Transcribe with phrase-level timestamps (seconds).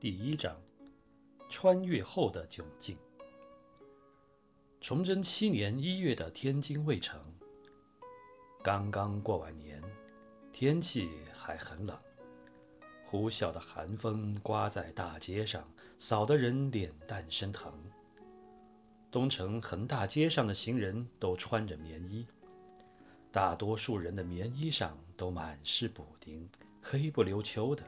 [0.00, 0.56] 第一章：
[1.48, 2.96] 穿越后的窘境。
[4.80, 7.20] 崇祯七年一月的天津卫城，
[8.62, 9.82] 刚刚过完年，
[10.52, 11.98] 天气还很冷，
[13.02, 15.68] 呼啸的寒风刮在大街上，
[15.98, 17.72] 扫得人脸蛋生疼。
[19.10, 22.24] 东城横大街上的行人都穿着棉衣，
[23.32, 26.48] 大多数人的棉衣上都满是补丁，
[26.80, 27.82] 黑不溜秋的。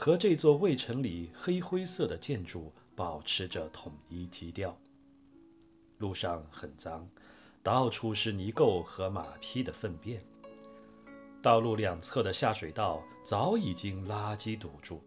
[0.00, 4.74] 和这座卫城里黑灰色的建筑保持着统一基调。
[5.98, 7.06] 路上很脏，
[7.62, 10.24] 到处是泥垢和马匹的粪便。
[11.42, 15.02] 道路两侧的下水道早已经垃圾堵住，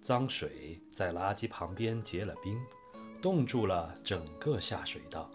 [0.00, 2.60] 脏水在垃圾旁边结了冰，
[3.22, 5.30] 冻住了整个下水道。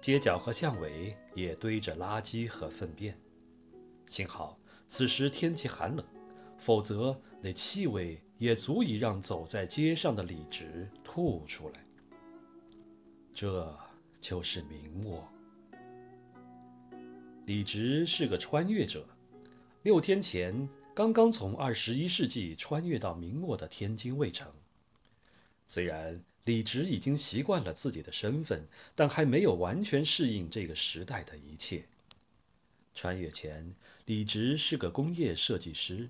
[0.00, 3.20] 街角和巷尾也堆着垃圾和粪便。
[4.06, 6.02] 幸好此时天气寒冷。
[6.58, 11.84] 否则，那气味也足以让走在街上的李直吐出来。
[13.32, 13.78] 这
[14.20, 15.26] 就是明末。
[17.46, 19.06] 李直是个穿越者，
[19.82, 24.52] 六天前刚刚从二十一世纪穿越到明末的天津卫城。
[25.66, 31.84] 虽然李直已经习惯了自己的身份，但还没有完全适应这个时代的一切。
[32.94, 33.74] 穿越前，
[34.06, 36.08] 李直是个工业设计师。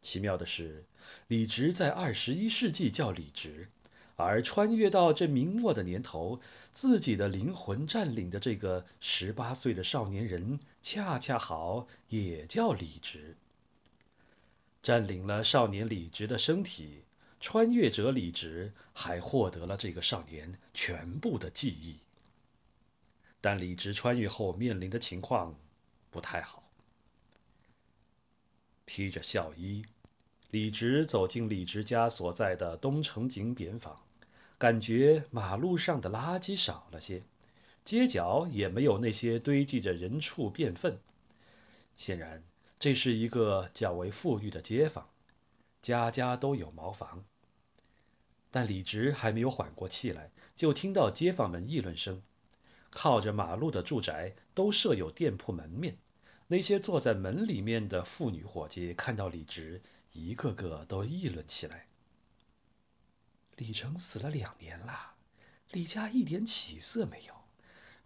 [0.00, 0.84] 奇妙的是，
[1.26, 3.68] 李直在二十一世纪叫李直，
[4.16, 6.40] 而穿越到这明末的年头，
[6.72, 13.36] 自己的灵魂占领的这个十八岁的少年人，恰恰好也叫李直。
[14.82, 17.02] 占领了少年李直的身体，
[17.40, 21.98] 穿越者李直还获得了这个少年全部的记忆。
[23.40, 25.58] 但李直穿越后面临的情况
[26.10, 26.67] 不太好。
[28.88, 29.84] 披着孝衣，
[30.50, 33.94] 李直走进李直家所在的东城井扁坊，
[34.56, 37.22] 感觉马路上的垃圾少了些，
[37.84, 40.98] 街角也没有那些堆积着人畜便粪。
[41.98, 42.42] 显然，
[42.78, 45.10] 这是一个较为富裕的街坊，
[45.82, 47.26] 家家都有茅房。
[48.50, 52.22] 但李直还没有缓过气来，就听到街坊们议论声：
[52.88, 55.98] 靠着马路的住宅都设有店铺门面。
[56.50, 59.82] 那些坐在门里面的妇女伙计看到李直，
[60.12, 61.86] 一个个都议论起来。
[63.56, 65.16] 李成死了两年了，
[65.72, 67.34] 李家一点起色没有。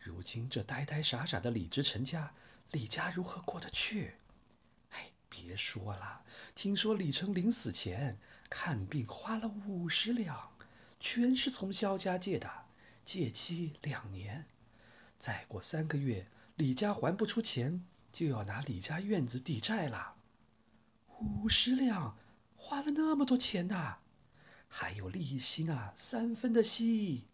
[0.00, 2.34] 如今这呆呆傻傻的李直成家，
[2.72, 4.14] 李家如何过得去？
[4.90, 6.24] 哎，别说了，
[6.56, 8.18] 听说李成临死前
[8.50, 10.50] 看病花了五十两，
[10.98, 12.64] 全是从萧家借的，
[13.04, 14.46] 借期两年。
[15.16, 16.26] 再过三个月，
[16.56, 17.84] 李家还不出钱。
[18.12, 20.16] 就要拿李家院子抵债了，
[21.18, 22.16] 五十两，
[22.54, 24.00] 花了那么多钱呐，
[24.68, 27.24] 还有利息呢，三分的息。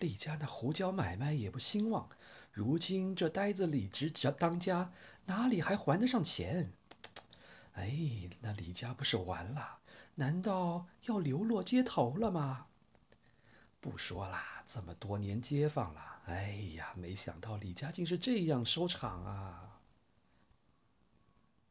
[0.00, 2.10] 李家那胡椒买卖也不兴旺，
[2.50, 4.92] 如今这呆子李直当家，
[5.26, 6.72] 哪里还还得上钱？
[7.74, 9.78] 哎，那李家不是完了？
[10.16, 12.66] 难道要流落街头了吗？
[13.82, 16.22] 不说啦，这么多年街坊了。
[16.26, 19.80] 哎呀，没想到李家竟是这样收场啊！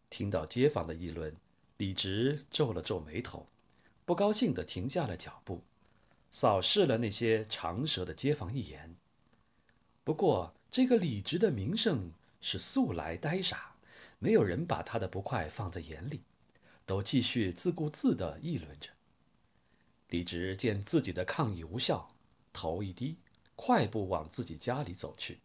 [0.10, 1.34] 听到街坊的议论，
[1.78, 3.48] 李直皱了皱眉头，
[4.04, 5.64] 不高兴地停下了脚步，
[6.30, 8.98] 扫视了那些长舌的街坊一眼。
[10.04, 12.12] 不过，这个李直的名声
[12.42, 13.76] 是素来呆傻，
[14.20, 16.24] 没有人把他的不快放在眼里，
[16.86, 18.90] 都继续自顾自地议论着。
[20.12, 22.14] 李直见自己的抗议无效，
[22.54, 23.18] 头一低。
[23.56, 25.40] 快步往自己家里走去。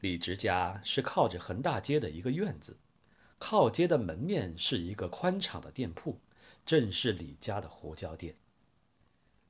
[0.00, 2.76] 李直家是靠着横大街的一个院子，
[3.38, 6.20] 靠街的门面是一个宽敞的店铺，
[6.66, 8.36] 正是李家的胡椒店。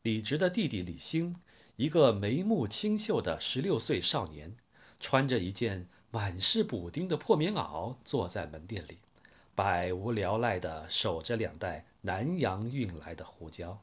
[0.02, 1.34] 李直的弟弟李兴，
[1.74, 4.56] 一个眉目清秀的十六岁少年，
[5.00, 9.00] 穿着一件满是补丁的破棉袄，坐在门店里，
[9.56, 13.82] 百无聊赖地守着两袋南洋运来的胡椒。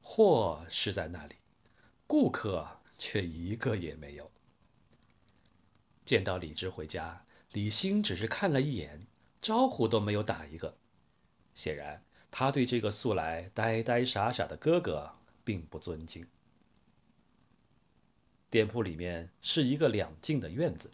[0.00, 1.34] 货是在那里。
[2.06, 4.30] 顾客却一个也没有。
[6.04, 9.06] 见到李直回家，李兴只是看了一眼，
[9.40, 10.76] 招呼都没有打一个。
[11.54, 16.26] 显然，他对这个素来呆呆傻傻的哥哥并不尊敬。
[18.48, 20.92] 店铺里面是一个两进的院子，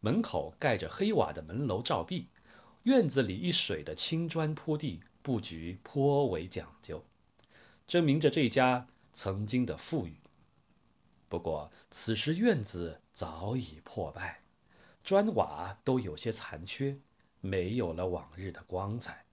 [0.00, 2.28] 门口盖着黑瓦的门楼罩壁，
[2.84, 7.04] 院子里一水的青砖铺地，布局颇为讲究，
[7.86, 10.14] 证明着这家曾经的富裕。
[11.28, 14.40] 不过，此时院子早已破败，
[15.04, 16.96] 砖瓦都有些残缺，
[17.40, 19.24] 没有了往日的光彩。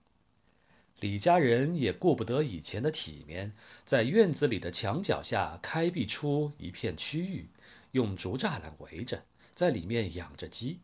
[1.00, 3.54] 李家人也顾不得以前的体面，
[3.84, 7.48] 在院子里的墙角下开辟出一片区域，
[7.92, 10.80] 用竹栅栏围着，在里面养着鸡。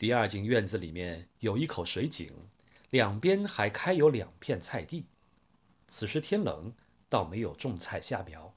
[0.00, 2.32] 第二进院子里面有一口水井，
[2.88, 5.04] 两边还开有两片菜地。
[5.88, 6.72] 此时天冷，
[7.10, 8.54] 倒没有种菜下苗。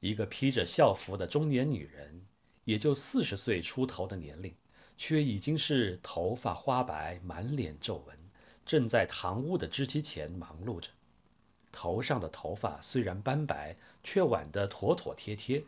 [0.00, 2.26] 一个披着校服的中年女人，
[2.64, 4.54] 也就四十岁出头的年龄。
[4.98, 8.18] 却已经是头发花白，满脸皱纹，
[8.66, 10.90] 正在堂屋的织机前忙碌着。
[11.72, 13.74] 头上的头发虽然斑白，
[14.04, 15.62] 却挽得妥妥帖帖；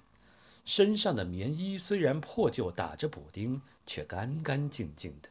[0.71, 5.29] 身上的棉衣虽然破旧，打着补丁，却干干净净的。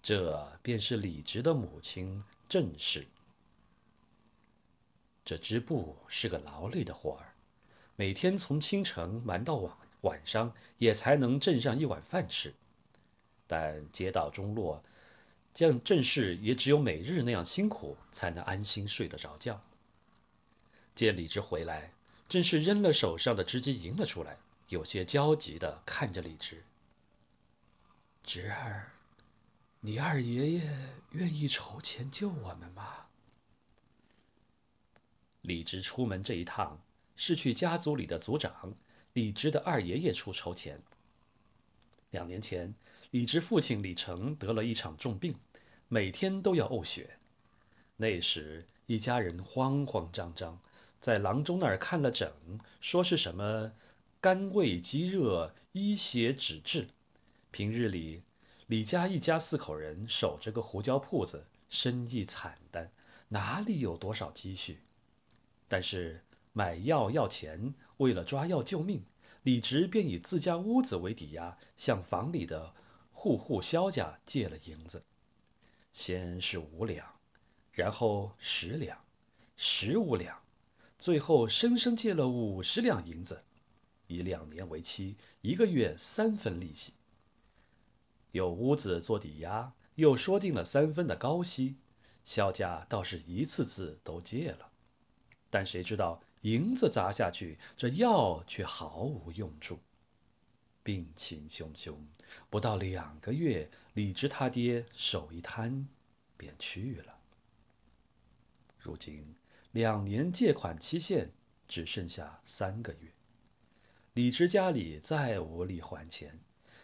[0.00, 3.04] 这便是李直的母亲郑氏。
[5.24, 7.34] 这织布是个劳累的活儿，
[7.96, 12.54] 每天从清晨忙到晚晚上，也才能挣上一碗饭吃。
[13.48, 14.80] 但街道中落，
[15.52, 19.60] 将郑氏也只有每日那样辛苦，才能安心睡得着觉。
[20.92, 21.92] 见李直回来，
[22.28, 24.38] 正是扔了手上的织机迎了出来，
[24.68, 26.64] 有些焦急地看着李直。
[28.24, 28.92] 侄儿，
[29.80, 33.06] 你二爷爷愿意筹钱救我们吗？
[35.42, 36.80] 李直出门这一趟，
[37.16, 38.74] 是去家族里的族长
[39.12, 40.80] 李直的二爷爷处筹钱。
[42.10, 42.74] 两年前。
[43.12, 45.38] 李直父亲李成得了一场重病，
[45.88, 47.18] 每天都要呕血。
[47.98, 50.58] 那时一家人慌慌张张，
[51.02, 52.32] 在郎中那儿看了诊，
[52.80, 53.72] 说是什么
[54.20, 56.90] 肝胃积热、医血止滞。
[57.50, 58.22] 平日里，
[58.68, 62.92] 李家一家四口人守着个胡椒铺子，生意惨淡，
[63.30, 64.78] 哪里有多少积蓄？
[65.66, 66.22] 但是
[66.52, 69.04] 买药要钱，为了抓药救命，
[69.42, 72.74] 李直便以自家屋子为抵押，向房里的。
[73.10, 75.02] 户户萧家借了银子，
[75.92, 77.18] 先是五两，
[77.72, 79.04] 然后十两，
[79.56, 80.42] 十五两，
[81.02, 83.42] 最后生生借了五十两银子，
[84.06, 86.92] 以两年为期，一个月三分利息。
[88.30, 91.74] 有屋子做抵押，又说定了三分的高息，
[92.22, 94.70] 萧家倒是一次次都借了，
[95.50, 99.80] 但谁知道银子砸下去，这药却毫无用处。
[100.84, 101.96] 病情汹汹，
[102.48, 105.88] 不到两个月，李直他爹手一摊，
[106.36, 107.18] 便去了。
[108.78, 109.34] 如今
[109.72, 111.32] 两年借款期限
[111.66, 113.12] 只剩下三个月，
[114.14, 116.40] 李直家里再无力还钱，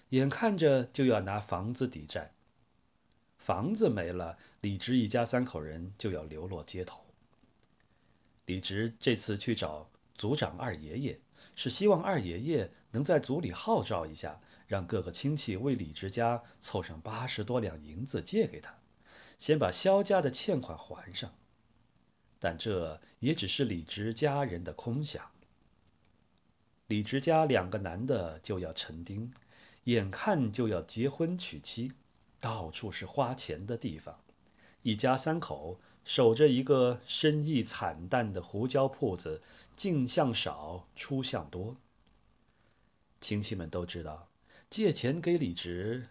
[0.08, 2.34] 眼看着就要拿房子抵债。
[3.36, 7.04] 房子没了，李直一家三口人就要流落街头。
[8.46, 11.20] 李直这次去找族长二爷爷。
[11.54, 18.78] 是希望二爷爷能在族里号召一下，让各个亲戚为李直家凑上八十多两银子借给他，
[19.38, 21.36] 先把萧家的欠款还上。
[22.38, 25.30] 但这也只是李直家人的空想。
[26.86, 29.32] 李直家两个男的就要成丁，
[29.84, 31.92] 眼看就要结婚娶妻，
[32.40, 34.14] 到处是花钱的地方，
[34.82, 35.80] 一家三口。
[36.04, 39.42] 守着一个生意惨淡的胡椒铺子，
[39.76, 41.76] 进项少，出项多。
[43.20, 44.30] 亲戚们都知道，
[44.70, 46.08] 借钱给李直，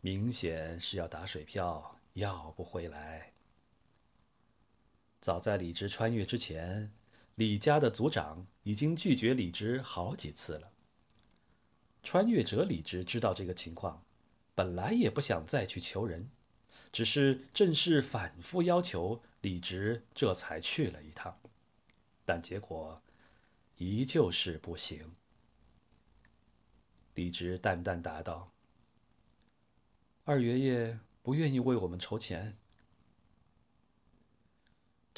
[0.00, 3.31] 明显是要打水漂，要不回来。
[5.22, 6.90] 早在李直穿越之前，
[7.36, 10.72] 李家的族长已经拒绝李直好几次了。
[12.02, 14.04] 穿越者李直知道这个情况，
[14.56, 16.28] 本来也不想再去求人。
[16.90, 21.38] 只是正式反复要求李直，这才去了一趟，
[22.24, 23.00] 但结果
[23.76, 25.14] 依旧是不行。
[27.14, 28.50] 李直淡淡答道
[30.24, 32.58] ：“二爷爷不愿意为我们筹钱。”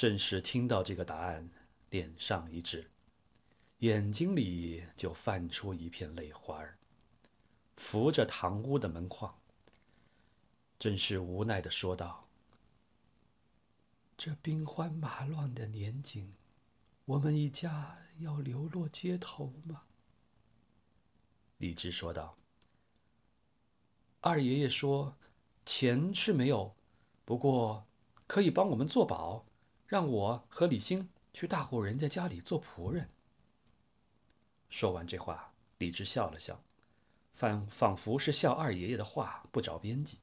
[0.05, 1.49] 正是听到这个答案，
[1.89, 2.91] 脸上一滞，
[3.79, 6.77] 眼睛里就泛出一片泪花儿，
[7.79, 9.35] 扶着堂屋的门框。
[10.79, 12.29] 正是无奈的说道
[14.19, 16.35] ：“这兵荒马乱的年景，
[17.07, 19.85] 我们一家要流落街头吗？”
[21.57, 22.37] 李直说道
[24.21, 25.17] ：“二爷爷说，
[25.65, 26.77] 钱是没有，
[27.25, 27.87] 不过
[28.27, 29.47] 可以帮我们做保，
[29.87, 33.09] 让我和李兴去大户人家家里做仆人。”
[34.71, 36.63] 说完这话，李直笑了笑，
[37.33, 40.19] 仿仿佛是笑二爷爷的话不着边际。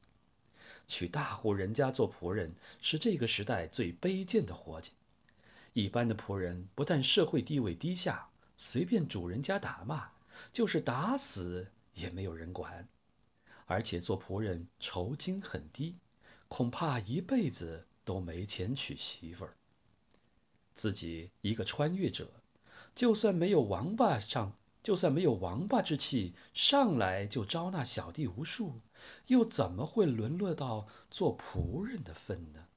[0.88, 4.92] 去大户人家做仆人是这个时代最卑贱的活计。
[5.74, 10.12] 一般的仆人不但社会地位低下，随便主人家打骂，
[10.52, 12.90] 就是打死也没有人管。
[13.68, 15.96] 而且做仆人酬金很低，
[16.50, 19.56] 恐怕一辈子都没钱娶媳妇儿。
[20.74, 22.30] 自己一个穿越者，
[22.96, 28.82] 就算没有王八上，就算没有王八之气，上来就招纳小弟无数，
[29.28, 32.68] 又怎么会沦落到做仆人的份呢？